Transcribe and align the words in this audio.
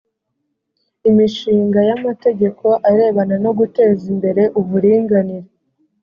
imishinga 1.09 1.79
y’amategeko 1.89 2.65
arebana 2.89 3.35
no 3.43 3.51
guteza 3.59 4.03
imbere 4.13 4.43
uburinganire 4.59 5.47